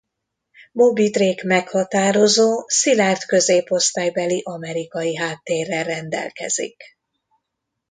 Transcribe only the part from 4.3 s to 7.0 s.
amerikai háttérrel rendelkezik.